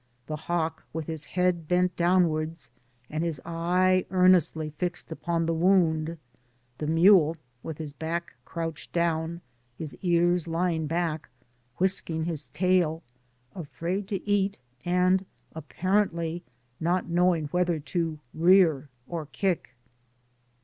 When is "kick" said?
19.27-19.75